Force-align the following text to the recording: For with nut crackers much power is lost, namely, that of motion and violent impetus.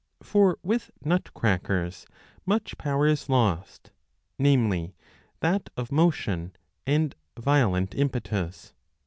For 0.23 0.57
with 0.63 0.89
nut 1.05 1.31
crackers 1.35 2.07
much 2.43 2.75
power 2.79 3.05
is 3.05 3.29
lost, 3.29 3.91
namely, 4.39 4.95
that 5.41 5.69
of 5.77 5.91
motion 5.91 6.55
and 6.87 7.13
violent 7.37 7.93
impetus. 7.93 8.73